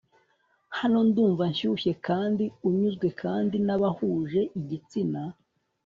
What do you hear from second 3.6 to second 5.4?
nabahuje igitsina